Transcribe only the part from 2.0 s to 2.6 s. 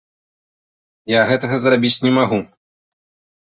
не магу.